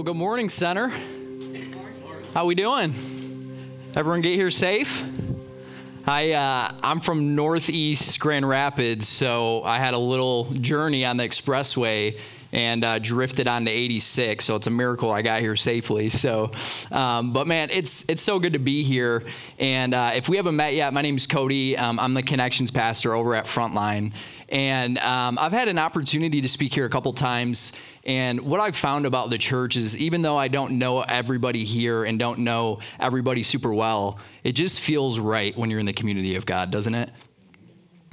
[0.00, 0.90] Well, good morning, Center.
[2.32, 2.94] How we doing?
[3.94, 5.04] Everyone get here safe?
[6.06, 11.24] I uh, I'm from Northeast Grand Rapids, so I had a little journey on the
[11.24, 12.18] expressway
[12.52, 14.44] and uh, drifted onto 86.
[14.44, 16.08] So it's a miracle I got here safely.
[16.08, 16.52] So,
[16.90, 19.24] um, but man, it's it's so good to be here.
[19.58, 21.76] And uh, if we haven't met yet, my name is Cody.
[21.76, 24.12] Um, I'm the connections pastor over at Frontline.
[24.50, 27.72] And um, I've had an opportunity to speak here a couple times.
[28.04, 32.04] And what I've found about the church is even though I don't know everybody here
[32.04, 36.34] and don't know everybody super well, it just feels right when you're in the community
[36.34, 37.10] of God, doesn't it?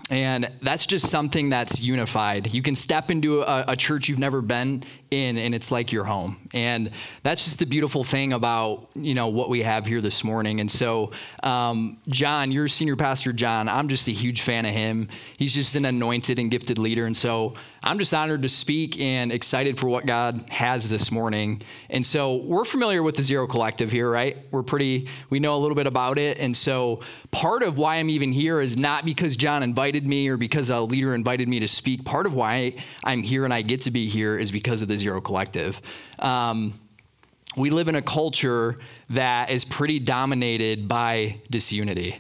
[0.10, 2.54] And that's just something that's unified.
[2.54, 6.06] You can step into a, a, church you've never been in, and it's like your
[6.06, 6.48] home.
[6.54, 6.92] And
[7.24, 10.62] that's just the beautiful thing about you know what we have here this morning.
[10.62, 11.12] And so,
[11.44, 13.68] um, John, you're senior pastor, John.
[13.68, 15.10] I'm just a huge fan of him.
[15.38, 17.06] He's just an anointed and gifted leader.
[17.06, 17.56] And so,
[17.88, 21.62] I'm just honored to speak and excited for what God has this morning.
[21.90, 24.36] And so, we're familiar with the Zero Collective here, right?
[24.52, 25.08] We're pretty.
[25.30, 26.38] We know a little bit about it.
[26.38, 27.00] And so,
[27.32, 30.82] part of why I'm even here is not because John invited me or because a
[30.82, 32.04] leader invited me to speak.
[32.04, 34.98] Part of why I'm here and I get to be here is because of the
[34.98, 35.82] Zero Collective.
[36.20, 36.74] Um,
[37.56, 38.80] we live in a culture
[39.12, 42.18] that is pretty dominated by disunity.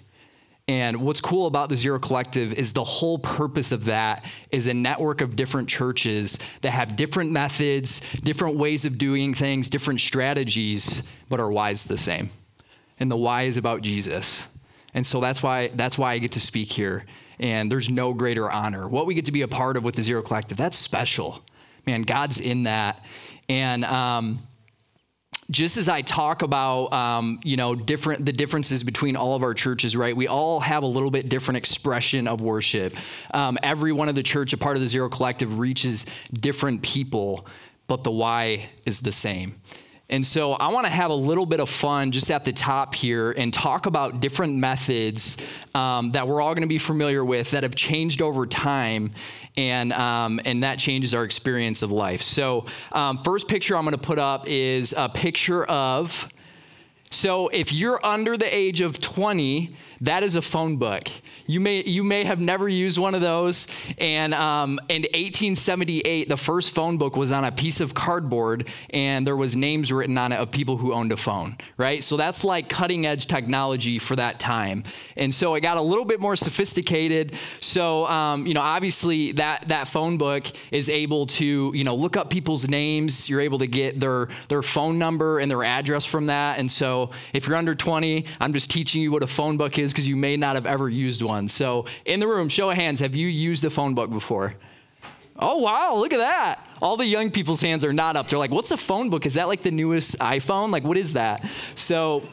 [0.67, 4.73] And what's cool about the Zero Collective is the whole purpose of that is a
[4.73, 11.03] network of different churches that have different methods, different ways of doing things, different strategies,
[11.29, 12.29] but why is the same.
[12.99, 14.45] And the why is about Jesus.
[14.93, 17.05] And so that's why that's why I get to speak here.
[17.39, 18.89] And there's no greater honor.
[18.89, 21.43] What we get to be a part of with the Zero Collective, that's special
[21.87, 23.03] man, God's in that.
[23.49, 24.39] And um,
[25.49, 29.53] just as I talk about, um, you know, different the differences between all of our
[29.53, 30.15] churches, right?
[30.15, 32.95] We all have a little bit different expression of worship.
[33.33, 37.47] Um, every one of the church, a part of the Zero Collective, reaches different people,
[37.87, 39.55] but the why is the same.
[40.09, 42.95] And so I want to have a little bit of fun just at the top
[42.95, 45.35] here and talk about different methods
[45.75, 49.11] um, that we're all going to be familiar with that have changed over time.
[49.57, 52.21] And, um, and that changes our experience of life.
[52.21, 56.29] So, um, first picture I'm going to put up is a picture of.
[57.09, 61.09] So, if you're under the age of 20, that is a phone book.
[61.47, 63.67] You may you may have never used one of those.
[63.97, 69.25] And um, in 1878, the first phone book was on a piece of cardboard, and
[69.25, 71.57] there was names written on it of people who owned a phone.
[71.77, 72.03] Right.
[72.03, 74.83] So that's like cutting edge technology for that time.
[75.15, 77.33] And so it got a little bit more sophisticated.
[77.59, 82.17] So um, you know, obviously that that phone book is able to you know look
[82.17, 83.27] up people's names.
[83.29, 86.59] You're able to get their their phone number and their address from that.
[86.59, 89.87] And so if you're under 20, I'm just teaching you what a phone book is
[89.87, 91.36] is because you may not have ever used one.
[91.47, 94.55] So, in the room, show of hands, have you used a phone book before?
[95.39, 96.67] Oh, wow, look at that.
[96.81, 98.29] All the young people's hands are not up.
[98.29, 99.25] They're like, what's a phone book?
[99.25, 100.71] Is that like the newest iPhone?
[100.71, 101.47] Like, what is that?
[101.75, 102.23] So,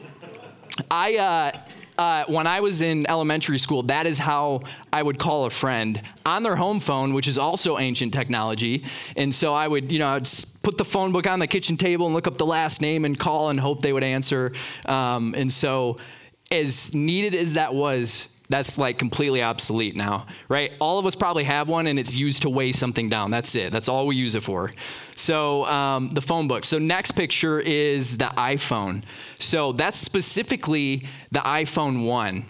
[0.89, 1.59] I, uh,
[1.97, 4.61] uh, when I was in elementary school, that is how
[4.91, 8.83] I would call a friend on their home phone, which is also ancient technology.
[9.15, 10.27] And so I would, you know, I'd
[10.61, 13.17] put the phone book on the kitchen table and look up the last name and
[13.17, 14.51] call and hope they would answer.
[14.85, 15.97] Um, and so
[16.51, 20.71] as needed as that was, that's like completely obsolete now, right?
[20.79, 23.31] All of us probably have one and it's used to weigh something down.
[23.31, 23.73] That's it.
[23.73, 24.71] That's all we use it for.
[25.15, 26.65] So um, the phone book.
[26.65, 29.03] So next picture is the iPhone.
[29.39, 32.45] So that's specifically the iPhone 1.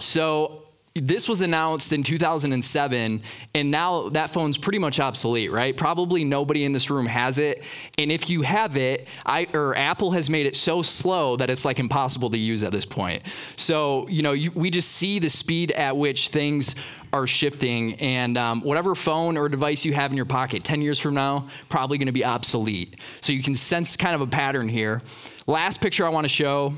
[0.00, 3.22] So this was announced in 2007
[3.54, 5.76] and now that phone's pretty much obsolete right?
[5.76, 7.62] Probably nobody in this room has it.
[7.98, 11.64] And if you have it I, or apple has made it so slow that it's
[11.64, 13.22] like impossible to use at this point.
[13.56, 16.74] So you know you, we just see the speed at which things
[17.12, 20.98] are shifting and um, whatever phone or device you have in your pocket 10 years
[20.98, 22.96] from now probably going to be obsolete.
[23.20, 25.00] So you can sense kind of a pattern here.
[25.46, 26.74] Last picture i want to show.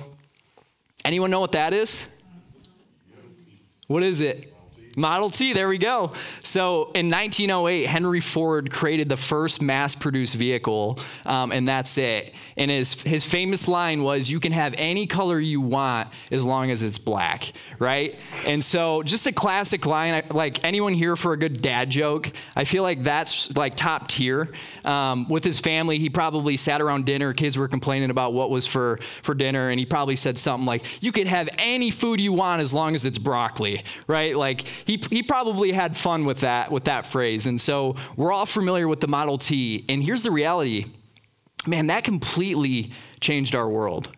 [1.05, 2.09] Anyone know what that is
[3.91, 4.50] what is it?
[4.97, 6.13] Model T, there we go.
[6.43, 12.35] So in 1908, Henry Ford created the first mass produced vehicle, um, and that's it.
[12.57, 16.73] And his, his famous line was, You can have any color you want as long
[16.73, 18.17] as it's black, right?
[18.45, 22.65] And so just a classic line, like anyone here for a good dad joke, I
[22.65, 24.49] feel like that's like top tier.
[24.85, 28.67] Um, with his family, he probably sat around dinner, kids were complaining about what was
[28.67, 32.33] for, for dinner, and he probably said something like, You can have any food you
[32.33, 34.37] want as long as it's broccoli, right?
[34.37, 37.47] Like, he, he probably had fun with that, with that phrase.
[37.47, 39.85] And so we're all familiar with the Model T.
[39.89, 40.87] And here's the reality
[41.67, 42.91] man, that completely
[43.21, 44.09] changed our world.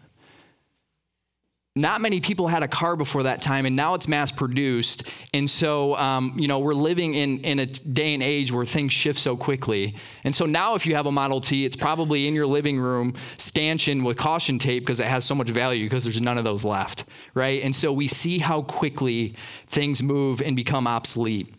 [1.75, 5.11] Not many people had a car before that time, and now it's mass produced.
[5.33, 8.93] And so, um, you know, we're living in, in a day and age where things
[8.93, 9.95] shift so quickly.
[10.25, 13.15] And so now, if you have a Model T, it's probably in your living room,
[13.39, 16.63] stanchion with caution tape because it has so much value because there's none of those
[16.63, 17.63] left, right?
[17.63, 19.35] And so we see how quickly
[19.69, 21.55] things move and become obsolete.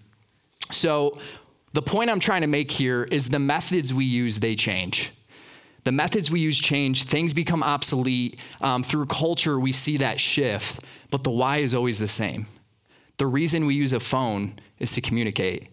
[0.70, 1.18] So,
[1.74, 5.12] the point I'm trying to make here is the methods we use, they change.
[5.84, 8.40] The methods we use change, things become obsolete.
[8.62, 10.80] Um, through culture, we see that shift,
[11.12, 12.46] but the why is always the same.
[13.18, 15.70] The reason we use a phone is to communicate,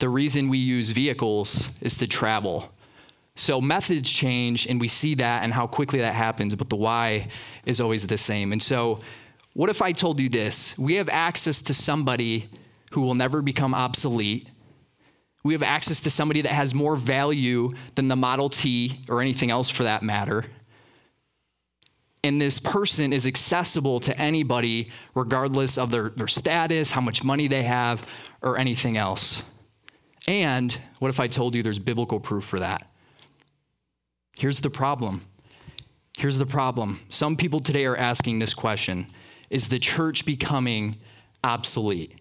[0.00, 2.72] the reason we use vehicles is to travel.
[3.36, 7.28] So methods change, and we see that and how quickly that happens, but the why
[7.64, 8.52] is always the same.
[8.52, 8.98] And so,
[9.54, 10.76] what if I told you this?
[10.78, 12.48] We have access to somebody
[12.92, 14.50] who will never become obsolete
[15.44, 19.50] we have access to somebody that has more value than the Model T or anything
[19.50, 20.44] else for that matter.
[22.24, 27.46] And this person is accessible to anybody, regardless of their, their status, how much money
[27.46, 28.04] they have,
[28.42, 29.42] or anything else.
[30.26, 32.90] And what if I told you there's biblical proof for that?
[34.38, 35.22] Here's the problem.
[36.18, 37.00] Here's the problem.
[37.08, 39.06] Some people today are asking this question
[39.50, 40.96] Is the church becoming
[41.44, 42.18] obsolete?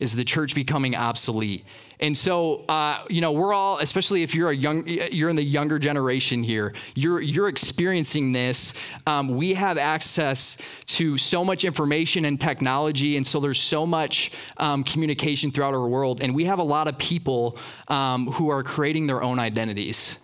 [0.00, 1.64] Is the church becoming obsolete?
[2.00, 5.44] And so, uh, you know, we're all, especially if you're a young, you're in the
[5.44, 8.74] younger generation here, you're you're experiencing this.
[9.06, 14.30] Um, we have access to so much information and technology, and so there's so much
[14.58, 17.58] um, communication throughout our world, and we have a lot of people
[17.88, 20.18] um, who are creating their own identities.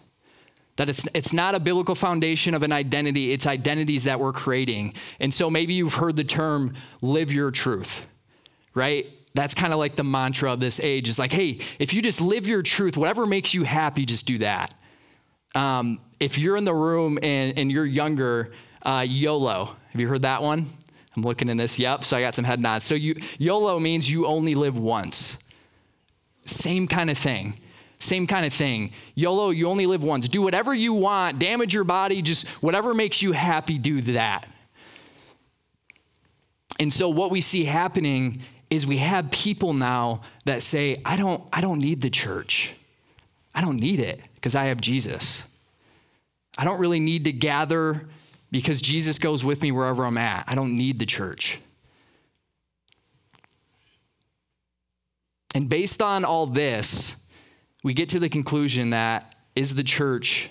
[0.77, 4.95] That it's, it's not a biblical foundation of an identity, it's identities that we're creating.
[5.21, 8.07] And so maybe you've heard the term live your truth,
[8.75, 9.07] right?
[9.35, 12.21] That's kind of like the mantra of this age is like, hey, if you just
[12.21, 14.75] live your truth, whatever makes you happy, just do that.
[15.57, 18.53] Um, if you're in the room and, and you're younger,
[18.85, 19.77] uh, YOLO.
[19.91, 20.67] Have you heard that one?
[21.17, 21.79] I'm looking in this.
[21.79, 22.05] Yep.
[22.05, 22.85] So I got some head nods.
[22.85, 25.39] So you, YOLO means you only live once.
[26.47, 27.59] Same kind of thing.
[27.99, 28.93] Same kind of thing.
[29.15, 30.29] YOLO, you only live once.
[30.29, 34.47] Do whatever you want, damage your body, just whatever makes you happy, do that.
[36.79, 38.43] And so what we see happening
[38.75, 42.75] is we have people now that say, I don't, I don't need the church.
[43.55, 45.45] I don't need it because I have Jesus.
[46.59, 48.09] I don't really need to gather
[48.51, 50.45] because Jesus goes with me wherever I'm at.
[50.47, 51.59] I don't need the church.
[55.55, 57.17] And based on all this,
[57.85, 60.51] we get to the conclusion that is the church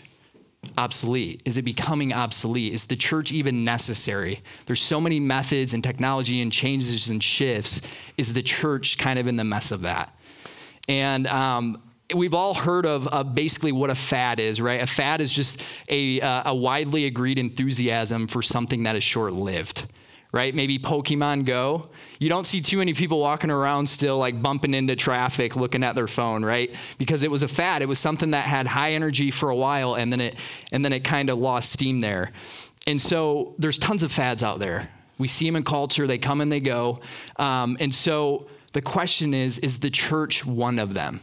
[0.78, 1.42] obsolete?
[1.46, 2.74] Is it becoming obsolete?
[2.74, 4.42] Is the church even necessary?
[4.66, 7.82] There's so many methods and technology and changes and shifts.
[8.18, 10.16] Is the church kind of in the mess of that?
[10.88, 11.82] And um,
[12.14, 14.82] we've all heard of uh, basically what a fad is, right?
[14.82, 19.34] A fad is just a, uh, a widely agreed enthusiasm for something that is short
[19.34, 19.88] lived
[20.34, 20.54] right?
[20.54, 21.90] Maybe Pokemon Go.
[22.20, 25.96] You don't see too many people walking around still like bumping into traffic looking at
[25.96, 26.76] their phone, right?
[26.98, 27.84] Because it was a fad.
[27.84, 30.36] It was something that had high energy for a while and then it
[30.72, 32.32] and then it kind of lost steam there.
[32.88, 34.90] And so there's tons of fads out there.
[35.20, 37.00] We see them in culture, they come and they go.
[37.38, 41.22] Um, and so the question is is the church one of them?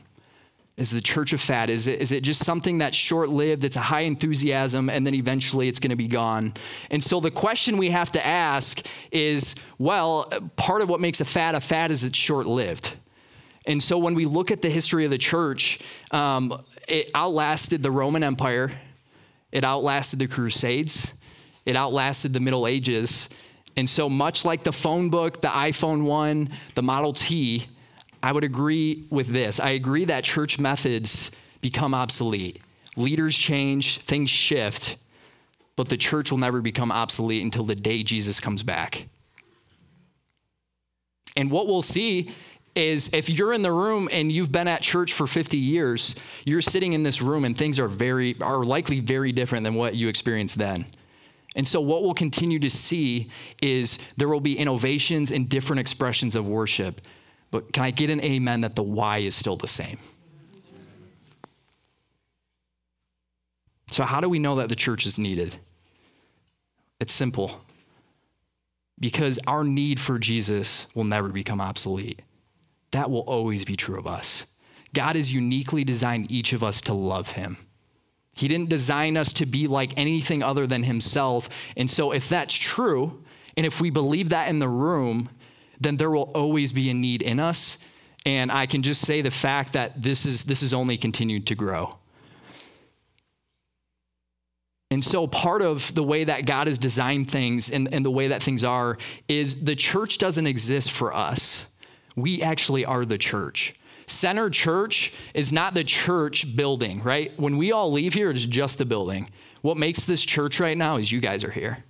[0.76, 1.69] Is the church of fad?
[1.69, 5.14] Is it, is it just something that's short lived, it's a high enthusiasm, and then
[5.14, 6.55] eventually it's going to be gone?
[6.90, 10.25] And so the question we have to ask is well,
[10.56, 12.93] part of what makes a fad a fad is it's short lived.
[13.67, 15.81] And so when we look at the history of the church,
[16.12, 18.72] um, it outlasted the Roman Empire,
[19.52, 21.12] it outlasted the Crusades,
[21.67, 23.29] it outlasted the Middle Ages.
[23.77, 27.69] And so, much like the phone book, the iPhone 1, the Model T,
[28.22, 29.60] I would agree with this.
[29.60, 32.60] I agree that church methods become obsolete.
[32.96, 34.96] Leaders change, things shift,
[35.77, 39.06] but the church will never become obsolete until the day Jesus comes back.
[41.36, 42.31] And what we'll see
[42.74, 46.62] is if you're in the room and you've been at church for 50 years, you're
[46.62, 50.08] sitting in this room and things are very are likely very different than what you
[50.08, 50.86] experienced then.
[51.56, 53.29] And so what we'll continue to see
[53.60, 57.00] is there will be innovations and different expressions of worship.
[57.51, 59.99] But can I get an amen that the why is still the same?
[63.91, 65.57] So, how do we know that the church is needed?
[67.01, 67.61] It's simple.
[69.01, 72.23] Because our need for Jesus will never become obsolete.
[72.93, 74.47] That will always be true of us.
[74.93, 77.57] God has uniquely designed each of us to love him.
[78.33, 81.49] He didn't design us to be like anything other than himself.
[81.77, 83.25] And so, if that's true,
[83.57, 85.29] and if we believe that in the room,
[85.81, 87.79] then there will always be a need in us.
[88.27, 91.55] And I can just say the fact that this is this is only continued to
[91.55, 91.96] grow.
[94.91, 98.29] And so, part of the way that God has designed things and, and the way
[98.29, 101.67] that things are is the church doesn't exist for us.
[102.17, 103.77] We actually are the church.
[104.06, 107.39] Center Church is not the church building, right?
[107.39, 109.29] When we all leave here, it's just a building.
[109.63, 111.84] What makes this church right now is you guys are here.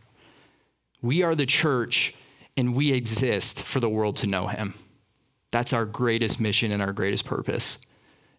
[1.01, 2.15] We are the church,
[2.57, 4.75] and we exist for the world to know Him.
[5.51, 7.79] That's our greatest mission and our greatest purpose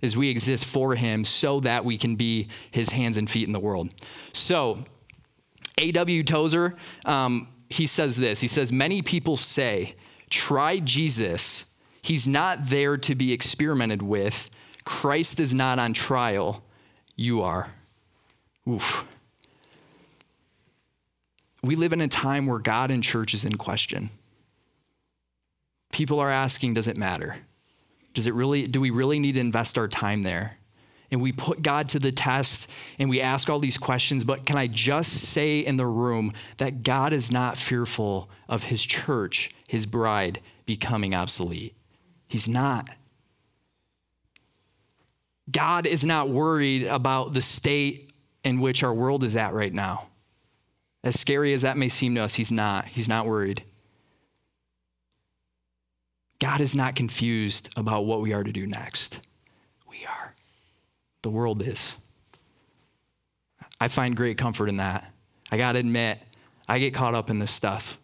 [0.02, 3.54] is we exist for him so that we can be his hands and feet in
[3.54, 3.90] the world.
[4.34, 4.84] So,
[5.78, 6.24] A.W.
[6.24, 6.76] Tozer,
[7.06, 8.42] um, he says this.
[8.42, 9.96] He says, Many people say,
[10.30, 11.66] try Jesus.
[12.02, 14.50] He's not there to be experimented with.
[14.84, 16.64] Christ is not on trial.
[17.16, 17.72] You are.
[18.68, 19.08] Oof.
[21.64, 24.10] We live in a time where God and church is in question.
[25.92, 27.38] People are asking, does it matter?
[28.14, 30.58] Does it really, do we really need to invest our time there?
[31.12, 34.58] And we put God to the test and we ask all these questions, but can
[34.58, 39.86] I just say in the room that God is not fearful of his church, his
[39.86, 41.76] bride, becoming obsolete?
[42.28, 42.88] He's not.
[45.52, 48.14] God is not worried about the state
[48.46, 50.08] in which our world is at right now.
[51.04, 52.86] As scary as that may seem to us, he's not.
[52.86, 53.64] He's not worried.
[56.40, 59.20] God is not confused about what we are to do next.
[59.90, 60.36] We are.
[61.22, 61.96] The world is.
[63.80, 65.12] I find great comfort in that.
[65.52, 66.20] I got to admit,
[66.68, 68.00] I get caught up in this stuff.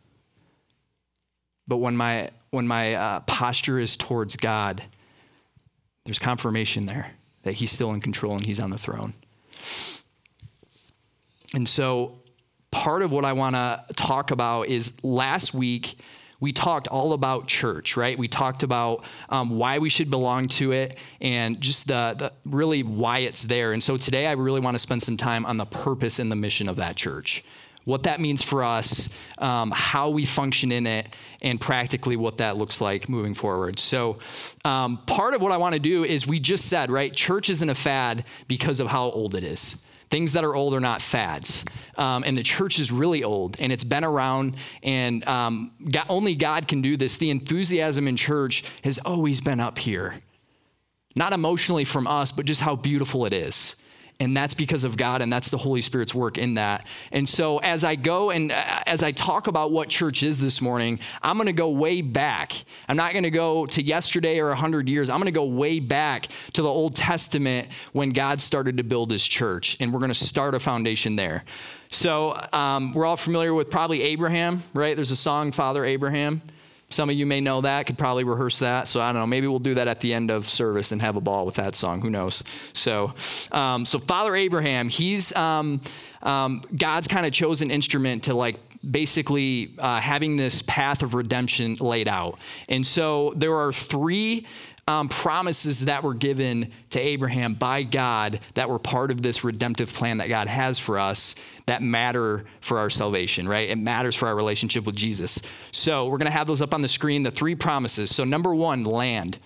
[1.68, 4.84] But when my, when my uh, posture is towards God,
[6.06, 7.12] there's confirmation there
[7.44, 9.14] that He's still in control and He's on the throne.
[11.54, 12.20] And so,
[12.72, 15.98] part of what I want to talk about is last week,
[16.40, 18.18] we talked all about church, right?
[18.18, 22.84] We talked about um, why we should belong to it and just the, the, really
[22.84, 23.74] why it's there.
[23.74, 26.36] And so today I really want to spend some time on the purpose and the
[26.36, 27.44] mission of that church.
[27.86, 29.08] What that means for us,
[29.38, 31.08] um, how we function in it,
[31.42, 33.80] and practically what that looks like moving forward.
[33.80, 34.18] So,
[34.66, 37.70] um, part of what I want to do is we just said, right, church isn't
[37.70, 39.78] a fad because of how old it is.
[40.10, 41.66] Things that are old are not fads.
[41.98, 46.36] Um, and the church is really old and it's been around, and um, God, only
[46.36, 47.18] God can do this.
[47.18, 50.22] The enthusiasm in church has always been up here.
[51.16, 53.76] Not emotionally from us, but just how beautiful it is
[54.20, 56.88] and that's because of God, and that's the Holy Spirit's work in that.
[57.12, 60.62] And so, as I go and uh, as I talk about what church is this
[60.62, 62.54] morning, I'm going to go way back.
[62.88, 65.10] I'm not going to go to yesterday or 100 years.
[65.10, 69.12] I'm going to go way back to the Old Testament when God started to build
[69.12, 71.44] his church, and we're going to start a foundation there.
[71.90, 74.96] So, um, we're all familiar with probably Abraham, right?
[74.96, 76.42] There's a song, Father Abraham.
[76.90, 78.88] Some of you may know that, could probably rehearse that.
[78.88, 79.28] So I don't know.
[79.28, 81.76] Maybe we'll do that at the end of service and have a ball with that
[81.76, 82.00] song.
[82.02, 82.44] Who knows?
[82.74, 83.14] So,
[83.52, 85.82] um, so Father Abraham, he's um,
[86.24, 88.56] um, God's kind of chosen instrument to like
[88.90, 92.40] basically uh, having this path of redemption laid out.
[92.70, 94.46] And so there are three
[94.88, 99.94] um, promises that were given to Abraham by God that were part of this redemptive
[99.94, 103.70] plan that God has for us that matter for our salvation, right?
[103.70, 105.42] It matters for our relationship with Jesus.
[105.72, 108.16] So we're going to have those up on the screen the three promises.
[108.16, 109.38] So, number one, land.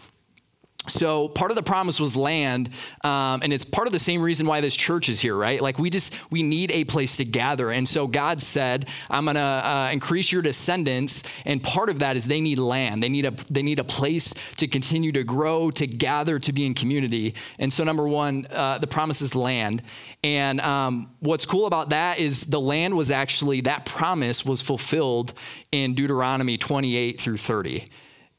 [0.88, 2.72] So part of the promise was land,
[3.04, 5.62] um, and it's part of the same reason why this church is here, right?
[5.62, 9.36] Like we just we need a place to gather, and so God said, "I'm going
[9.36, 13.04] to uh, increase your descendants," and part of that is they need land.
[13.04, 16.66] They need a they need a place to continue to grow, to gather, to be
[16.66, 17.36] in community.
[17.60, 19.84] And so number one, uh, the promise is land,
[20.24, 25.34] and um, what's cool about that is the land was actually that promise was fulfilled
[25.72, 27.88] in Deuteronomy 28 through 30.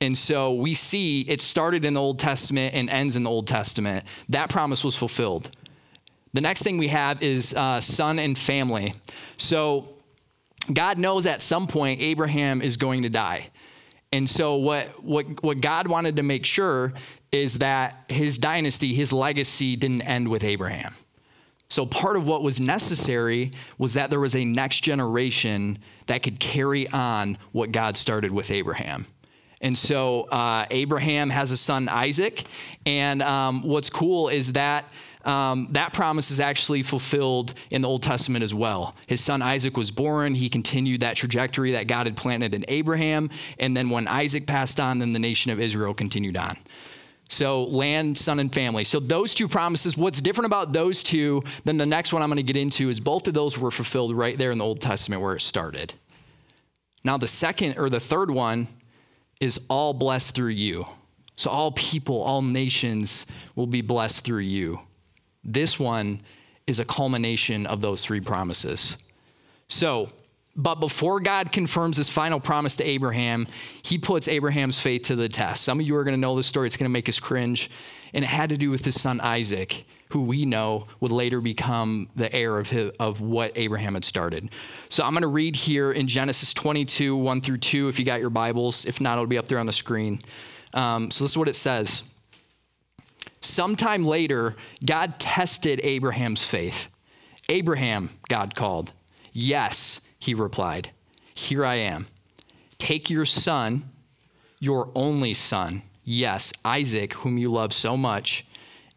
[0.02, 3.47] And so we see it started in the Old Testament and ends in the Old
[3.47, 4.04] Testament.
[4.28, 5.49] That promise was fulfilled.
[6.32, 8.94] The next thing we have is uh, son and family.
[9.37, 9.94] So
[10.73, 13.50] God knows at some point Abraham is going to die.
[14.11, 16.92] And so what, what, what God wanted to make sure
[17.30, 20.97] is that his dynasty, his legacy didn't end with Abraham.
[21.68, 26.40] So part of what was necessary was that there was a next generation that could
[26.40, 29.06] carry on what God started with Abraham.
[29.62, 32.45] And so uh, Abraham has a son, Isaac.
[32.85, 34.90] And um, what's cool is that.
[35.25, 38.97] Um, that promise is actually fulfilled in the Old Testament as well.
[39.07, 40.35] His son Isaac was born.
[40.35, 43.31] He continued that trajectory that God had planted in Abraham.
[43.61, 46.59] And then when Isaac passed on, then the nation of Israel continued on.
[47.28, 48.83] So, land, son, and family.
[48.83, 52.37] So, those two promises, what's different about those two than the next one I'm going
[52.38, 55.23] to get into is both of those were fulfilled right there in the Old Testament
[55.23, 55.95] where it started.
[57.04, 58.66] Now, the second or the third one
[59.42, 60.87] is all blessed through you.
[61.34, 64.78] So all people, all nations will be blessed through you.
[65.42, 66.20] This one
[66.68, 68.96] is a culmination of those three promises.
[69.68, 70.11] So,
[70.54, 73.49] but before God confirms his final promise to Abraham,
[73.82, 75.64] he puts Abraham's faith to the test.
[75.64, 76.68] Some of you are going to know this story.
[76.68, 77.68] It's going to make us cringe.
[78.14, 82.07] And it had to do with his son Isaac, who we know would later become
[82.14, 84.50] the heir of, his, of what Abraham had started.
[84.90, 88.21] So I'm going to read here in Genesis 22, 1 through 2, if you got
[88.21, 88.85] your Bibles.
[88.85, 90.21] If not, it'll be up there on the screen.
[90.75, 92.02] Um, so this is what it says.
[93.40, 94.54] Sometime later,
[94.85, 96.90] God tested Abraham's faith.
[97.49, 98.92] Abraham, God called.
[99.33, 100.90] Yes, he replied,
[101.33, 102.07] Here I am.
[102.76, 103.88] Take your son,
[104.61, 108.45] your only son, yes, Isaac, whom you love so much,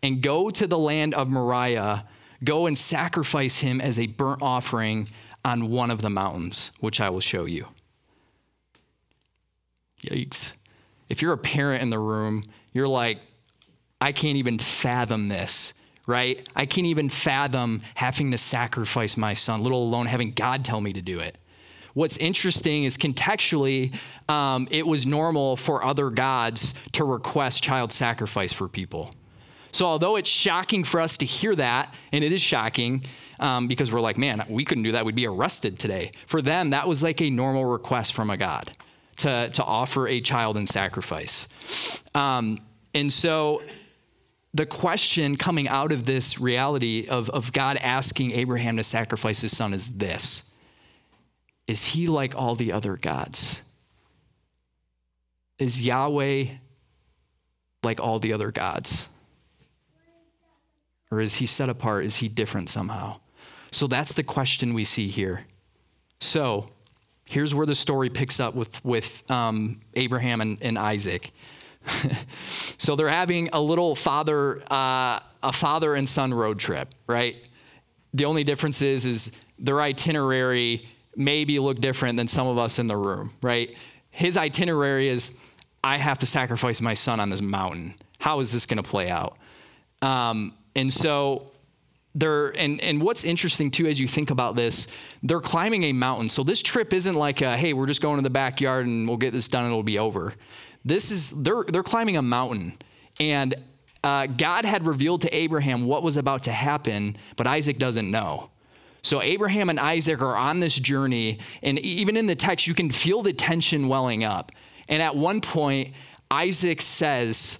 [0.03, 2.05] and go to the land of Moriah.
[2.43, 5.07] Go and sacrifice him as a burnt offering
[5.43, 7.67] on one of the mountains, which I will show you.
[10.05, 10.53] Yikes.
[11.09, 13.19] If you're a parent in the room, you're like,
[14.01, 15.73] I can't even fathom this
[16.07, 16.47] right?
[16.55, 20.93] I can't even fathom having to sacrifice my son, little alone having God tell me
[20.93, 21.37] to do it.
[21.93, 23.95] What's interesting is contextually,
[24.27, 29.11] um, it was normal for other gods to request child sacrifice for people.
[29.75, 33.03] So, although it's shocking for us to hear that, and it is shocking
[33.41, 36.11] um, because we're like, man, we couldn't do that, we'd be arrested today.
[36.27, 38.71] For them, that was like a normal request from a God
[39.17, 41.49] to, to offer a child in sacrifice.
[42.15, 42.61] Um,
[42.93, 43.63] and so,
[44.53, 49.57] the question coming out of this reality of, of God asking Abraham to sacrifice his
[49.57, 50.43] son is this
[51.67, 53.61] Is he like all the other gods?
[55.59, 56.45] Is Yahweh
[57.83, 59.09] like all the other gods?
[61.11, 62.05] Or is he set apart?
[62.05, 63.19] Is he different somehow?
[63.71, 65.45] So that's the question we see here.
[66.19, 66.69] So
[67.25, 71.31] here's where the story picks up with, with um, Abraham and, and Isaac.
[72.77, 77.47] so they're having a little father, uh, a father and son road trip, right?
[78.13, 82.87] The only difference is, is their itinerary maybe look different than some of us in
[82.87, 83.75] the room, right?
[84.09, 85.31] His itinerary is,
[85.83, 87.95] I have to sacrifice my son on this mountain.
[88.19, 89.37] How is this going to play out?
[90.01, 91.51] Um, and so
[92.13, 94.87] they're and and what's interesting too as you think about this
[95.23, 98.23] they're climbing a mountain so this trip isn't like a, hey we're just going to
[98.23, 100.33] the backyard and we'll get this done and it'll be over
[100.85, 102.77] this is they're they're climbing a mountain,
[103.19, 103.55] and
[104.03, 108.51] uh, God had revealed to Abraham what was about to happen, but Isaac doesn't know.
[109.01, 112.91] So Abraham and Isaac are on this journey, and even in the text, you can
[112.91, 114.51] feel the tension welling up.
[114.87, 115.93] And at one point,
[116.29, 117.59] Isaac says,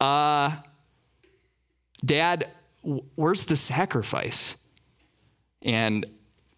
[0.00, 0.56] uh,
[2.04, 2.50] Dad,
[3.14, 4.56] where's the sacrifice?
[5.62, 6.06] And,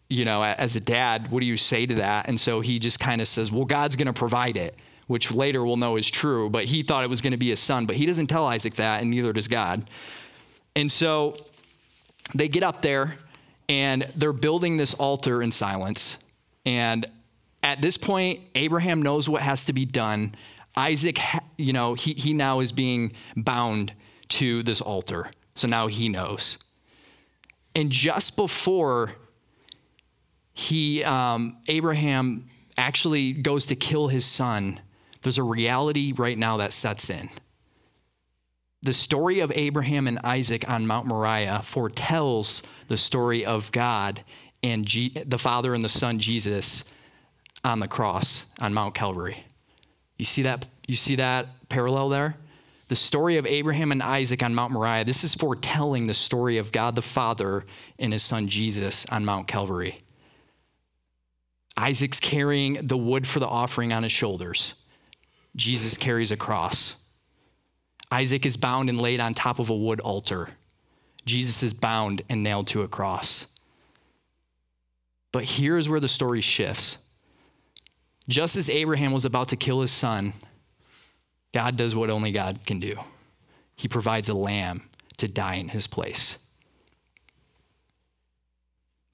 [0.09, 2.29] you know, as a dad, what do you say to that?
[2.29, 4.77] And so he just kind of says, Well, God's going to provide it
[5.09, 7.59] which later we'll know is true, but he thought it was going to be his
[7.61, 7.87] son.
[7.87, 9.88] But he doesn't tell Isaac that, and neither does God.
[10.77, 11.37] And so
[12.35, 13.17] they get up there
[13.69, 16.19] and they're building this altar in silence.
[16.64, 17.07] And
[17.62, 20.35] at this point, Abraham knows what has to be done.
[20.77, 21.19] Isaac,
[21.57, 23.93] you know, he, he now is being bound
[24.29, 25.31] to this altar.
[25.59, 26.57] So now he knows.
[27.75, 29.12] And just before
[30.53, 34.81] he, um, Abraham actually goes to kill his son,
[35.23, 37.29] there's a reality right now that sets in.
[38.83, 44.23] The story of Abraham and Isaac on Mount Moriah foretells the story of God
[44.62, 46.85] and G- the Father and the Son Jesus
[47.64, 49.44] on the cross on Mount Calvary.
[50.18, 52.37] You see that you see that parallel there?
[52.88, 56.72] The story of Abraham and Isaac on Mount Moriah, this is foretelling the story of
[56.72, 57.66] God the Father
[57.98, 60.01] and his son Jesus on Mount Calvary.
[61.77, 64.74] Isaac's carrying the wood for the offering on his shoulders.
[65.55, 66.96] Jesus carries a cross.
[68.11, 70.48] Isaac is bound and laid on top of a wood altar.
[71.27, 73.46] Jesus is bound and nailed to a cross.
[75.31, 76.96] But here is where the story shifts.
[78.29, 80.33] Just as Abraham was about to kill his son,
[81.59, 82.94] God does what only God can do.
[83.75, 84.85] He provides a lamb
[85.16, 86.38] to die in his place.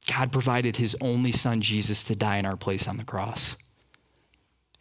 [0.07, 3.57] God provided his only son, Jesus, to die in our place on the cross.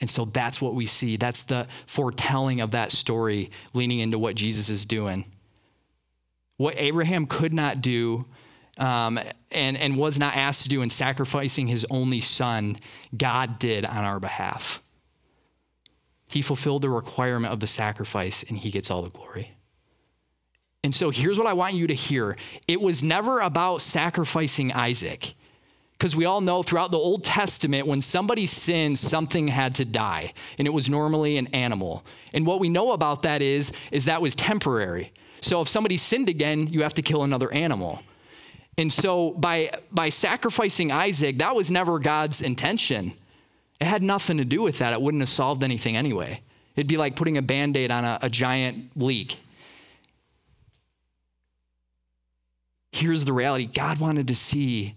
[0.02, 1.15] And so that's what we see.
[1.15, 5.23] That's the foretelling of that story, leaning into what Jesus is doing.
[6.58, 8.26] What Abraham could not do
[8.78, 9.17] um,
[9.52, 12.78] and, and was not asked to do in sacrificing his only son,
[13.15, 14.83] God did on our behalf.
[16.34, 19.52] He fulfilled the requirement of the sacrifice, and he gets all the glory.
[20.84, 25.36] And so here's what I want you to hear it was never about sacrificing Isaac.
[25.91, 30.34] Because we all know throughout the Old Testament, when somebody sinned, something had to die,
[30.58, 32.04] and it was normally an animal.
[32.34, 35.13] And what we know about that is, is that was temporary.
[35.39, 38.02] So if somebody sinned again, you have to kill another animal.
[38.80, 43.13] And so by, by sacrificing Isaac, that was never God's intention.
[43.79, 44.93] It had nothing to do with that.
[44.93, 46.41] It wouldn't have solved anything anyway.
[46.75, 49.39] It'd be like putting a band aid on a, a giant leak.
[52.91, 54.95] Here's the reality God wanted to see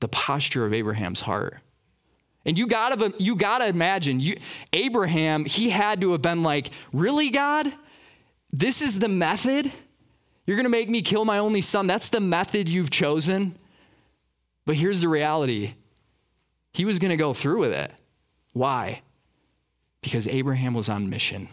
[0.00, 1.58] the posture of Abraham's heart.
[2.44, 4.38] And you gotta, you gotta imagine, you,
[4.72, 7.72] Abraham, he had to have been like, Really, God?
[8.52, 9.70] This is the method?
[10.46, 11.86] You're gonna make me kill my only son?
[11.86, 13.54] That's the method you've chosen?
[14.64, 15.74] But here's the reality
[16.72, 17.92] he was gonna go through with it.
[18.52, 19.02] Why?
[20.02, 21.48] Because Abraham was on mission.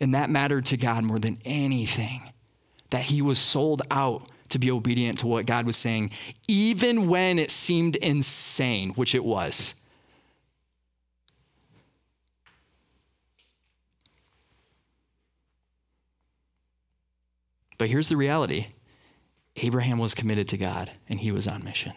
[0.00, 2.22] And that mattered to God more than anything.
[2.90, 6.10] That he was sold out to be obedient to what God was saying,
[6.46, 9.74] even when it seemed insane, which it was.
[17.78, 18.66] But here's the reality
[19.56, 21.94] Abraham was committed to God and he was on mission.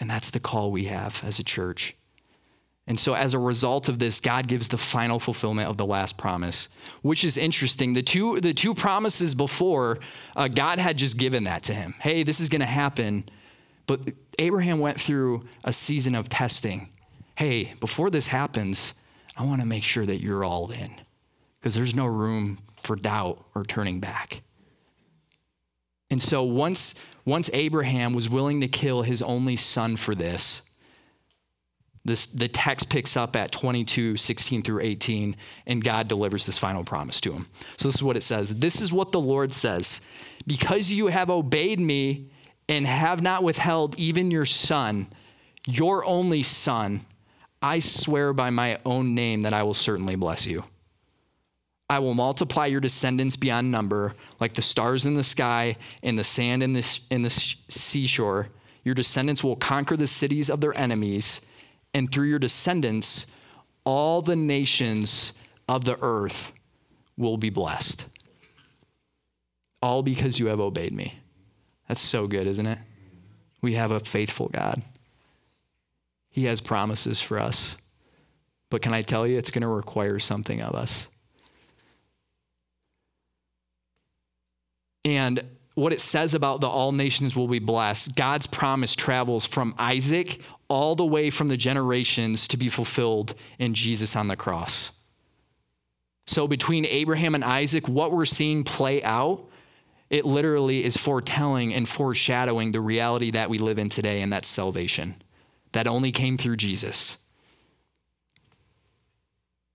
[0.00, 1.96] And that's the call we have as a church.
[2.86, 6.18] And so, as a result of this, God gives the final fulfillment of the last
[6.18, 6.68] promise,
[7.00, 7.94] which is interesting.
[7.94, 10.00] The two, the two promises before,
[10.36, 11.94] uh, God had just given that to him.
[11.98, 13.24] Hey, this is going to happen.
[13.86, 14.00] But
[14.38, 16.90] Abraham went through a season of testing.
[17.36, 18.94] Hey, before this happens,
[19.36, 20.90] I want to make sure that you're all in
[21.58, 24.42] because there's no room for doubt or turning back.
[26.10, 30.62] And so, once, once Abraham was willing to kill his only son for this,
[32.04, 36.84] this, the text picks up at 22, 16 through 18, and God delivers this final
[36.84, 37.46] promise to him.
[37.78, 40.02] So this is what it says This is what the Lord says
[40.46, 42.30] Because you have obeyed me
[42.68, 45.06] and have not withheld even your son,
[45.66, 47.00] your only son,
[47.62, 50.64] I swear by my own name that I will certainly bless you.
[51.94, 56.24] I will multiply your descendants beyond number, like the stars in the sky and the
[56.24, 58.48] sand in the, in the seashore.
[58.82, 61.40] Your descendants will conquer the cities of their enemies
[61.94, 63.26] and through your descendants,
[63.84, 65.34] all the nations
[65.68, 66.52] of the earth
[67.16, 68.06] will be blessed.
[69.80, 71.20] All because you have obeyed me.
[71.86, 72.78] That's so good, isn't it?
[73.62, 74.82] We have a faithful God.
[76.30, 77.76] He has promises for us.
[78.68, 81.06] But can I tell you, it's going to require something of us.
[85.04, 89.74] And what it says about the all nations will be blessed, God's promise travels from
[89.78, 94.92] Isaac all the way from the generations to be fulfilled in Jesus on the cross.
[96.26, 99.44] So between Abraham and Isaac, what we're seeing play out,
[100.08, 104.48] it literally is foretelling and foreshadowing the reality that we live in today, and that's
[104.48, 105.16] salvation.
[105.72, 107.18] That only came through Jesus.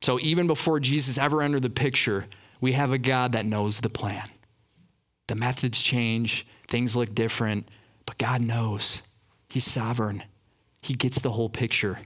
[0.02, 2.26] So even before Jesus ever entered the picture,
[2.62, 4.30] we have a God that knows the plan.
[5.30, 7.70] The methods change, things look different,
[8.08, 9.04] but God knows.
[9.48, 10.24] He's sovereign,
[10.82, 12.00] He gets the whole picture.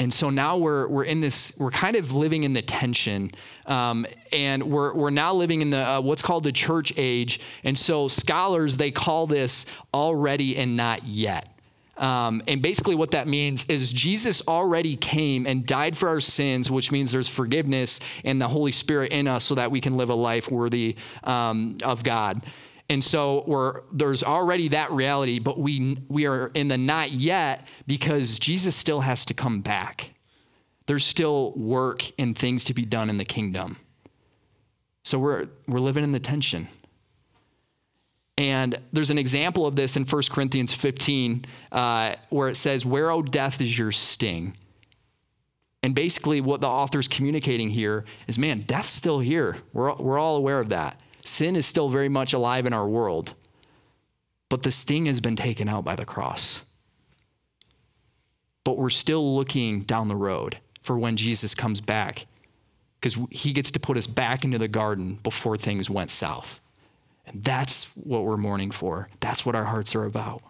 [0.00, 3.30] And so now we're, we're in this, we're kind of living in the tension.
[3.66, 7.38] Um, and we're, we're now living in the uh, what's called the church age.
[7.62, 11.57] And so scholars, they call this already and not yet.
[11.98, 16.70] Um, and basically, what that means is Jesus already came and died for our sins,
[16.70, 20.08] which means there's forgiveness and the Holy Spirit in us so that we can live
[20.08, 22.42] a life worthy um, of God.
[22.88, 28.38] And so there's already that reality, but we, we are in the not yet because
[28.38, 30.10] Jesus still has to come back.
[30.86, 33.76] There's still work and things to be done in the kingdom.
[35.04, 36.68] So we're, we're living in the tension.
[38.38, 43.10] And there's an example of this in 1 Corinthians 15 uh, where it says, Where,
[43.10, 44.56] O death, is your sting?
[45.82, 49.56] And basically, what the author's communicating here is man, death's still here.
[49.72, 51.00] We're, we're all aware of that.
[51.24, 53.34] Sin is still very much alive in our world,
[54.48, 56.62] but the sting has been taken out by the cross.
[58.62, 62.26] But we're still looking down the road for when Jesus comes back
[63.00, 66.60] because he gets to put us back into the garden before things went south.
[67.28, 69.08] And that's what we're mourning for.
[69.20, 70.42] That's what our hearts are about.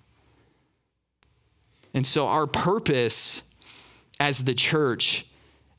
[1.94, 3.42] And so, our purpose
[4.20, 5.26] as the church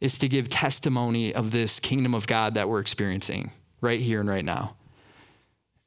[0.01, 4.29] is to give testimony of this kingdom of God that we're experiencing right here and
[4.29, 4.75] right now.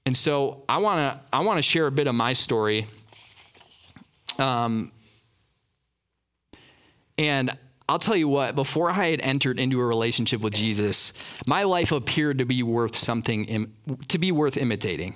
[0.06, 2.86] And so, I want to I want to share a bit of my story.
[4.38, 4.92] Um,
[7.18, 7.56] and
[7.92, 11.12] I'll tell you what, before I had entered into a relationship with Jesus,
[11.44, 13.70] my life appeared to be worth something,
[14.08, 15.14] to be worth imitating.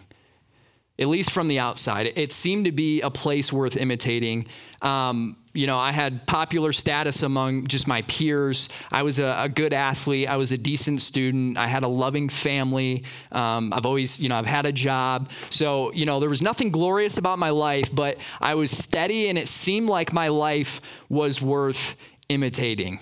[0.99, 2.12] at least from the outside.
[2.17, 4.47] It seemed to be a place worth imitating.
[4.81, 8.69] Um, you know, I had popular status among just my peers.
[8.93, 10.29] I was a, a good athlete.
[10.29, 11.59] I was a decent student.
[11.59, 13.05] I had a loving family.
[13.33, 15.31] Um, I've always, you know, I've had a job.
[15.51, 19.39] So, you know, there was nothing glorious about my life, but I was steady and
[19.39, 21.97] it seemed like my life was worth
[22.29, 23.01] imitating.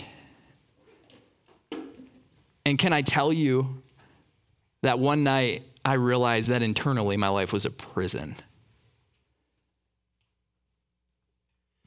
[2.67, 3.83] And can I tell you
[4.83, 8.37] that one night I realized that internally my life was a prison.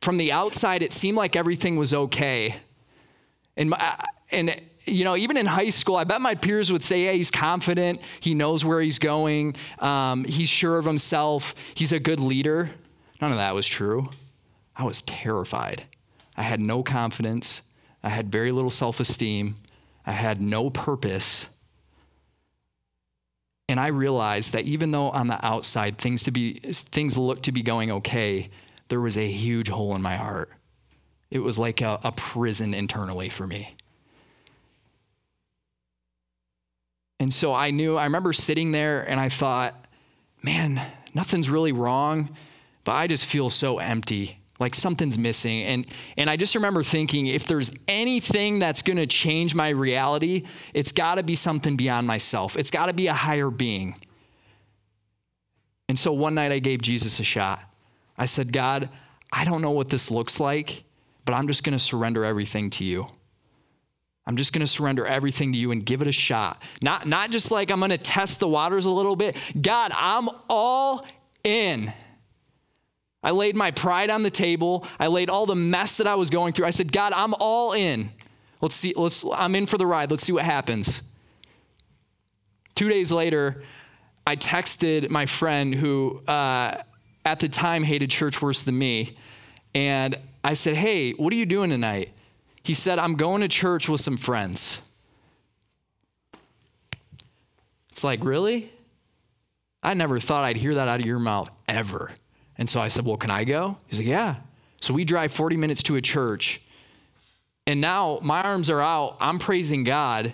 [0.01, 2.55] From the outside, it seemed like everything was okay.
[3.55, 7.05] And, my, and you know, even in high school, I bet my peers would say,
[7.05, 8.01] yeah, he's confident.
[8.19, 9.55] He knows where he's going.
[9.79, 11.55] Um, he's sure of himself.
[11.73, 12.69] He's a good leader.
[13.19, 14.09] None of that was true.
[14.75, 15.83] I was terrified.
[16.37, 17.63] I had no confidence.
[18.03, 19.57] I had very little self esteem.
[20.05, 21.49] I had no purpose.
[23.67, 27.51] And I realized that even though on the outside things to be things looked to
[27.51, 28.49] be going okay,
[28.87, 30.51] there was a huge hole in my heart.
[31.31, 33.75] It was like a, a prison internally for me.
[37.19, 39.73] And so I knew, I remember sitting there and I thought,
[40.41, 40.79] man,
[41.13, 42.29] nothing's really wrong,
[42.85, 45.63] but I just feel so empty like something's missing.
[45.63, 45.85] And
[46.17, 50.43] and i just remember thinking if there's anything that's going to change my reality
[50.73, 52.57] it's got to be something beyond myself.
[52.57, 53.95] It's got to be a higher being.
[55.89, 57.59] And so one night i gave jesus a shot.
[58.17, 58.89] I said god
[59.31, 60.83] i don't know what this looks like
[61.25, 63.07] but i'm just going to surrender everything to you.
[64.25, 66.61] I'm just going to surrender everything to you and give it a shot.
[66.81, 69.37] Not not just like i'm going to test the waters a little bit.
[69.61, 71.05] God i'm all
[71.43, 71.93] in
[73.27, 74.87] I laid my pride on the table.
[74.97, 76.65] I laid all the mess that I was going through.
[76.65, 78.09] I said, God, I'm all in.
[78.61, 80.09] Let's see, let's, I'm in for the ride.
[80.09, 81.01] Let's see what happens.
[82.75, 83.65] Two days later,
[84.25, 86.81] I texted my friend who uh,
[87.25, 89.17] at the time hated church worse than me.
[89.75, 92.13] And I said, Hey, what are you doing tonight?
[92.63, 94.79] He said, I'm going to church with some friends.
[97.91, 98.71] It's like, really?
[99.83, 102.13] I never thought I'd hear that out of your mouth ever.
[102.57, 103.77] And so I said, Well, can I go?
[103.87, 104.35] He's like, Yeah.
[104.81, 106.61] So we drive 40 minutes to a church.
[107.65, 109.17] And now my arms are out.
[109.19, 110.33] I'm praising God.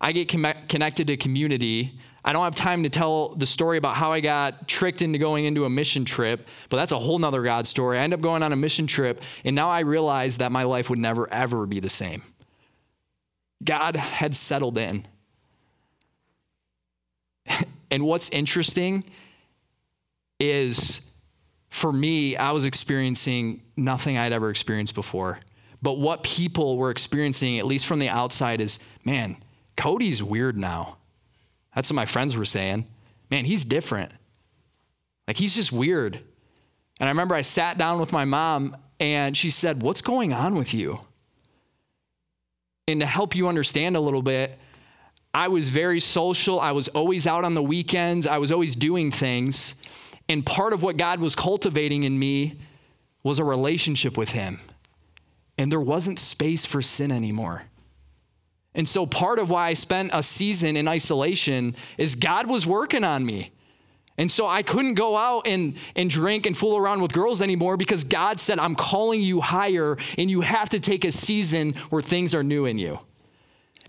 [0.00, 1.98] I get connected to community.
[2.24, 5.44] I don't have time to tell the story about how I got tricked into going
[5.44, 7.98] into a mission trip, but that's a whole nother God story.
[7.98, 10.88] I end up going on a mission trip, and now I realize that my life
[10.88, 12.22] would never, ever be the same.
[13.62, 15.06] God had settled in.
[17.90, 19.04] and what's interesting
[20.40, 21.00] is
[21.74, 25.40] for me, I was experiencing nothing I'd ever experienced before.
[25.82, 29.36] But what people were experiencing, at least from the outside, is man,
[29.76, 30.98] Cody's weird now.
[31.74, 32.86] That's what my friends were saying.
[33.28, 34.12] Man, he's different.
[35.26, 36.20] Like, he's just weird.
[37.00, 40.54] And I remember I sat down with my mom and she said, What's going on
[40.54, 41.00] with you?
[42.86, 44.60] And to help you understand a little bit,
[45.34, 46.60] I was very social.
[46.60, 48.28] I was always out on the weekends.
[48.28, 49.74] I was always doing things.
[50.28, 52.58] And part of what God was cultivating in me
[53.22, 54.60] was a relationship with Him.
[55.58, 57.62] And there wasn't space for sin anymore.
[58.74, 63.04] And so part of why I spent a season in isolation is God was working
[63.04, 63.52] on me.
[64.16, 67.76] And so I couldn't go out and, and drink and fool around with girls anymore
[67.76, 72.02] because God said, I'm calling you higher and you have to take a season where
[72.02, 73.00] things are new in you.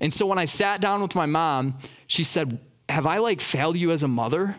[0.01, 3.77] And so when I sat down with my mom, she said, Have I like failed
[3.77, 4.57] you as a mother?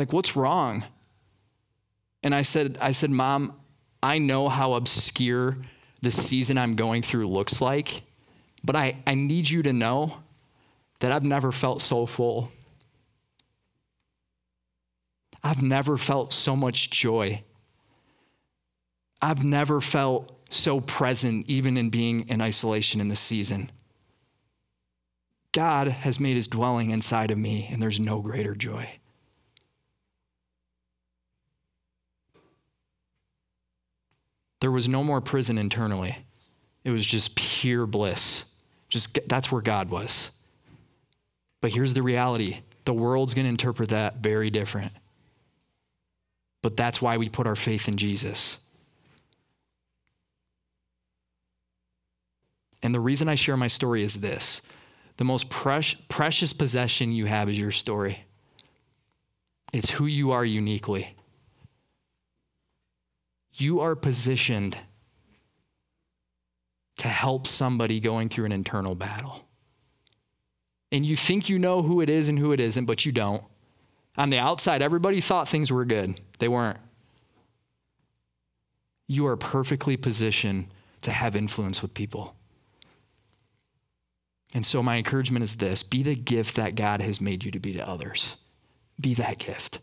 [0.00, 0.82] Like, what's wrong?
[2.22, 3.60] And I said, I said, Mom,
[4.02, 5.58] I know how obscure
[6.00, 8.04] the season I'm going through looks like,
[8.64, 10.16] but I, I need you to know
[11.00, 12.50] that I've never felt so full.
[15.44, 17.44] I've never felt so much joy.
[19.20, 23.70] I've never felt so present, even in being in isolation in this season.
[25.52, 28.99] God has made his dwelling inside of me, and there's no greater joy.
[34.60, 36.16] There was no more prison internally.
[36.84, 38.44] It was just pure bliss.
[38.88, 40.30] Just that's where God was.
[41.60, 42.60] But here's the reality.
[42.84, 44.92] The world's going to interpret that very different.
[46.62, 48.58] But that's why we put our faith in Jesus.
[52.82, 54.62] And the reason I share my story is this
[55.16, 58.24] the most precious possession you have is your story,
[59.72, 61.14] it's who you are uniquely
[63.54, 64.78] you are positioned
[66.98, 69.48] to help somebody going through an internal battle.
[70.92, 73.42] And you think you know who it is and who it isn't, but you don't.
[74.16, 76.20] On the outside, everybody thought things were good.
[76.38, 76.78] They weren't.
[79.06, 80.66] You are perfectly positioned
[81.02, 82.34] to have influence with people.
[84.52, 87.60] And so, my encouragement is this be the gift that God has made you to
[87.60, 88.36] be to others.
[89.00, 89.80] Be that gift.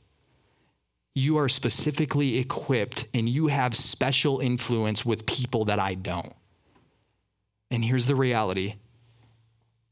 [1.18, 6.32] You are specifically equipped and you have special influence with people that I don't.
[7.72, 8.76] And here's the reality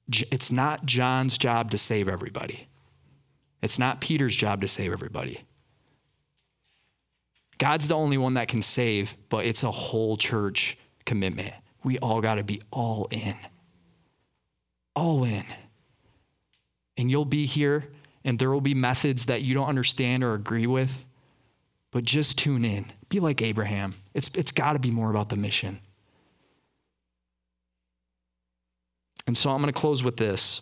[0.08, 2.68] it's not John's job to save everybody,
[3.64, 5.42] it's not Peter's job to save everybody.
[7.58, 11.56] God's the only one that can save, but it's a whole church commitment.
[11.84, 13.36] We all got to be all in.
[14.96, 15.46] All in.
[16.98, 17.90] And you'll be here,
[18.24, 21.04] and there will be methods that you don't understand or agree with,
[21.96, 22.86] but just tune in.
[23.08, 23.96] Be like Abraham.
[24.14, 25.80] It's, it's got to be more about the mission.
[29.28, 30.62] And so I'm going to close with this.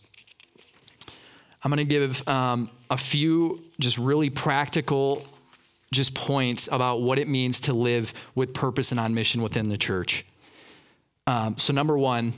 [1.64, 5.26] I'm going to give um, a few just really practical
[5.92, 9.78] just points about what it means to live with purpose and on mission within the
[9.78, 10.28] church.
[11.26, 12.34] Um, so, number one,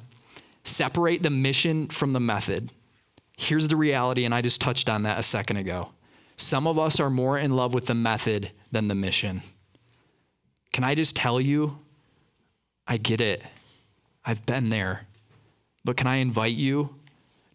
[0.63, 2.71] separate the mission from the method.
[3.35, 5.89] Here's the reality, and I just touched on that a second ago.
[6.37, 9.41] Some of us are more in love with the method than the mission.
[10.73, 11.77] Can I just tell you?
[12.87, 13.41] I get it.
[14.25, 15.07] I've been there.
[15.83, 16.95] But can I invite you?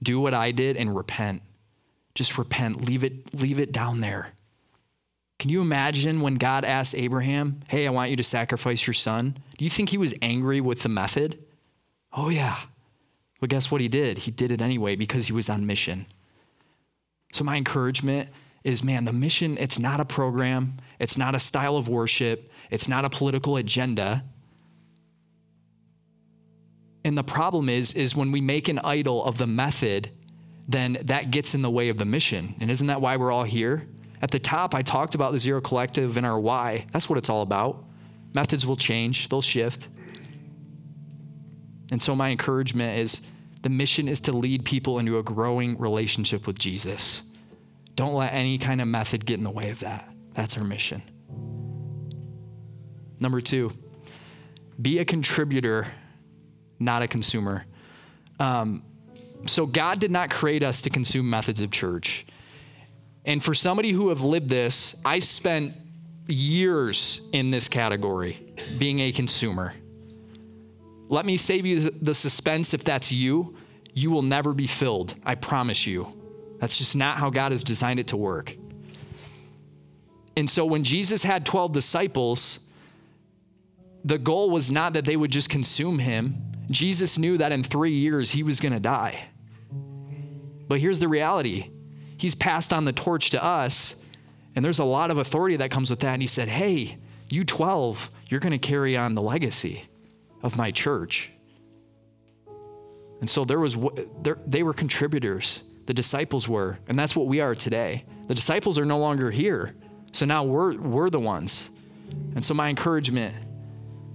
[0.03, 1.43] Do what I did and repent.
[2.15, 2.87] Just repent.
[2.87, 4.29] Leave it, leave it down there.
[5.39, 9.39] Can you imagine when God asked Abraham, Hey, I want you to sacrifice your son?
[9.59, 11.43] Do you think he was angry with the method?
[12.13, 12.57] Oh, yeah.
[13.41, 14.19] But guess what he did?
[14.19, 16.07] He did it anyway because he was on mission.
[17.33, 18.29] So, my encouragement
[18.63, 22.89] is man, the mission, it's not a program, it's not a style of worship, it's
[22.89, 24.25] not a political agenda.
[27.05, 30.11] And the problem is, is when we make an idol of the method,
[30.69, 32.55] then that gets in the way of the mission.
[32.61, 33.89] And isn't that why we're all here?
[34.23, 36.87] At the top, I talked about the Zero Collective and our why.
[36.93, 37.85] That's what it's all about.
[38.35, 39.89] Methods will change, they'll shift.
[41.91, 43.23] And so, my encouragement is
[43.63, 47.23] the mission is to lead people into a growing relationship with Jesus.
[47.95, 50.09] Don't let any kind of method get in the way of that.
[50.35, 51.03] That's our mission.
[53.19, 53.73] Number two,
[54.81, 55.87] be a contributor,
[56.79, 57.67] not a consumer.
[58.39, 58.83] Um,
[59.47, 62.27] so, God did not create us to consume methods of church.
[63.25, 65.77] And for somebody who have lived this, I spent
[66.27, 69.75] years in this category, being a consumer.
[71.09, 73.57] Let me save you the suspense if that's you.
[73.93, 76.20] You will never be filled, I promise you.
[76.61, 78.55] That's just not how God has designed it to work.
[80.37, 82.61] And so when Jesus had 12 disciples,
[84.05, 86.37] the goal was not that they would just consume him.
[86.71, 89.25] Jesus knew that in three years he was going to die.
[90.69, 91.71] But here's the reality
[92.17, 93.97] He's passed on the torch to us,
[94.55, 96.13] and there's a lot of authority that comes with that.
[96.13, 96.99] And he said, Hey,
[97.31, 99.85] you 12, you're going to carry on the legacy
[100.43, 101.31] of my church.
[103.21, 103.77] And so there was
[104.47, 105.63] they were contributors.
[105.91, 108.05] The disciples were, and that's what we are today.
[108.29, 109.75] The disciples are no longer here.
[110.13, 111.69] So now we're we're the ones.
[112.37, 113.35] And so my encouragement,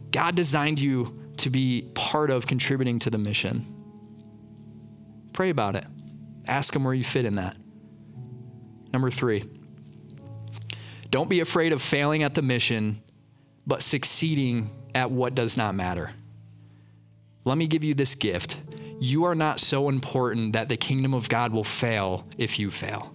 [0.10, 3.76] God designed you to be part of contributing to the mission.
[5.34, 5.84] Pray about it.
[6.48, 7.58] Ask him where you fit in that.
[8.94, 9.44] Number three,
[11.10, 13.04] don't be afraid of failing at the mission,
[13.68, 16.12] but succeeding at what does not matter.
[17.44, 18.60] Let me give you this gift.
[19.00, 23.14] You are not so important that the kingdom of God will fail if you fail.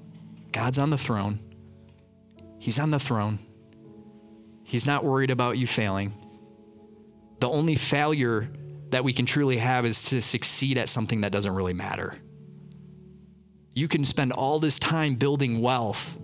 [0.53, 1.39] God's on the throne.
[2.59, 3.39] He's on the throne.
[4.63, 6.13] He's not worried about you failing.
[7.41, 8.51] The only failure
[8.91, 12.17] that we can truly have is to succeed at something that doesn't really matter.
[13.75, 16.17] You can spend all this time building wealth,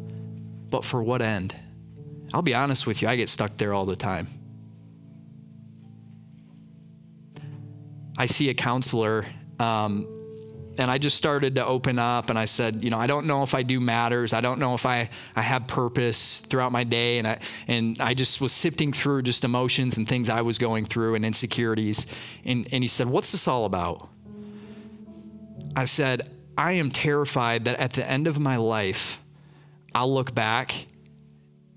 [0.68, 1.54] but for what end?
[2.34, 4.28] I'll be honest with you, I get stuck there all the time.
[8.18, 9.24] I see a counselor,
[9.58, 10.16] um,
[10.78, 13.42] and I just started to open up and I said, you know, I don't know
[13.42, 14.32] if I do matters.
[14.32, 17.18] I don't know if I, I have purpose throughout my day.
[17.18, 20.84] And I, and I just was sifting through just emotions and things I was going
[20.84, 22.06] through and insecurities.
[22.44, 24.08] And, and he said, What's this all about?
[25.74, 29.20] I said, I am terrified that at the end of my life,
[29.94, 30.86] I'll look back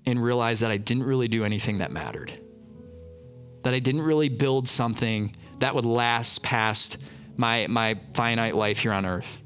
[0.06, 2.32] and realize that I didn't really do anything that mattered.
[3.62, 6.96] That I didn't really build something that would last past
[7.40, 9.40] my, my finite life here on earth.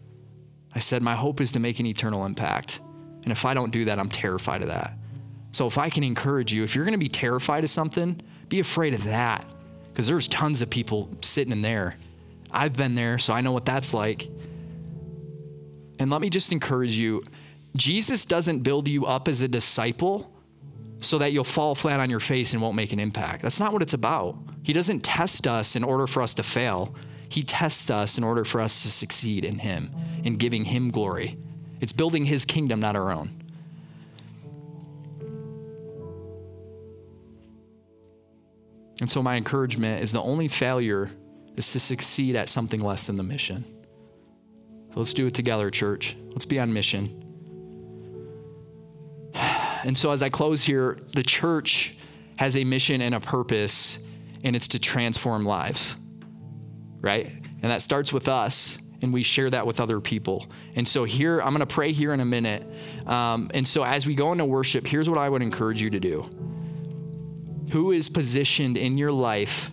[0.75, 2.81] I said, My hope is to make an eternal impact.
[3.23, 4.99] And if I don't do that, I'm terrified of that.
[5.53, 8.59] So if I can encourage you, if you're going to be terrified of something, be
[8.59, 9.47] afraid of that.
[9.89, 11.97] Because there's tons of people sitting in there.
[12.51, 14.29] I've been there, so I know what that's like.
[16.01, 17.23] And let me just encourage you
[17.77, 20.31] Jesus doesn't build you up as a disciple
[21.01, 23.43] so that you'll fall flat on your face and won't make an impact.
[23.43, 24.37] That's not what it's about.
[24.62, 26.95] He doesn't test us in order for us to fail.
[27.35, 29.91] He tests us in order for us to succeed in Him,
[30.22, 31.37] in giving Him glory.
[31.80, 33.28] It's building His kingdom, not our own.
[39.01, 41.11] And so, my encouragement is the only failure
[41.57, 43.64] is to succeed at something less than the mission.
[44.93, 46.16] So let's do it together, church.
[46.28, 47.20] Let's be on mission.
[49.82, 51.97] And so, as I close here, the church
[52.39, 53.99] has a mission and a purpose,
[54.45, 55.97] and it's to transform lives,
[57.05, 57.27] right?
[57.63, 60.47] And that starts with us, and we share that with other people.
[60.75, 62.67] And so, here, I'm going to pray here in a minute.
[63.07, 66.01] Um, and so, as we go into worship, here's what I would encourage you to
[66.01, 66.23] do
[67.73, 69.71] Who is positioned in your life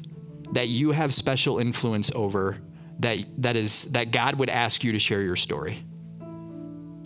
[0.52, 2.58] that you have special influence over
[3.00, 5.84] that, that, is, that God would ask you to share your story?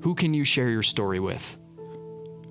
[0.02, 1.58] Who can you share your story with?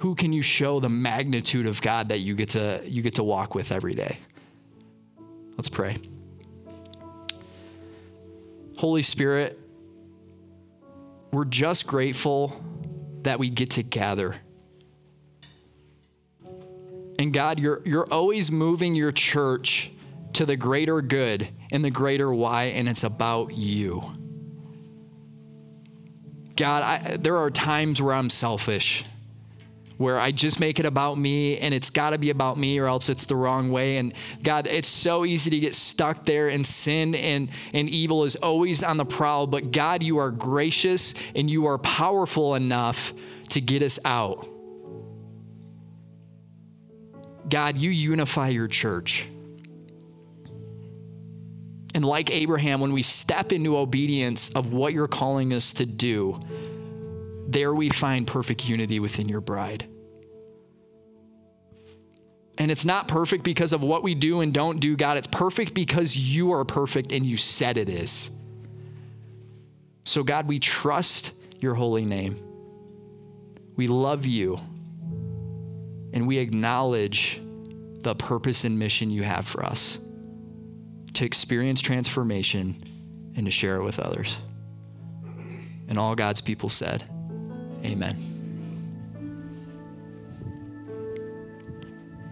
[0.04, 3.24] who can you show the magnitude of God that you get to you get to
[3.24, 4.18] walk with every day?
[5.56, 5.94] Let's pray.
[8.84, 9.58] Holy Spirit,
[11.32, 12.62] we're just grateful
[13.22, 14.36] that we get to gather.
[17.18, 19.90] And God, you're, you're always moving your church
[20.34, 24.04] to the greater good and the greater why, and it's about you.
[26.54, 29.06] God, I, there are times where I'm selfish
[29.96, 32.86] where I just make it about me and it's got to be about me or
[32.86, 33.96] else it's the wrong way.
[33.98, 38.36] And God, it's so easy to get stuck there and sin and, and evil is
[38.36, 39.46] always on the prowl.
[39.46, 43.12] But God, you are gracious and you are powerful enough
[43.50, 44.48] to get us out.
[47.48, 49.28] God, you unify your church.
[51.94, 56.40] And like Abraham, when we step into obedience of what you're calling us to do,
[57.54, 59.86] there we find perfect unity within your bride.
[62.58, 65.16] And it's not perfect because of what we do and don't do, God.
[65.16, 68.30] It's perfect because you are perfect and you said it is.
[70.04, 72.36] So, God, we trust your holy name.
[73.76, 74.58] We love you.
[76.12, 77.40] And we acknowledge
[78.02, 79.98] the purpose and mission you have for us
[81.14, 84.40] to experience transformation and to share it with others.
[85.88, 87.04] And all God's people said,
[87.84, 88.33] Amen.